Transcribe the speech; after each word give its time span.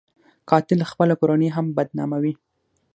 قاتل 0.49 0.79
خپله 0.91 1.13
کورنۍ 1.21 1.49
هم 1.55 1.65
بدناموي 1.77 2.33